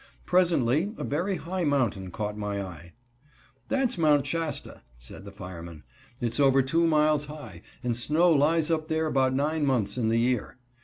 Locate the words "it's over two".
6.19-6.87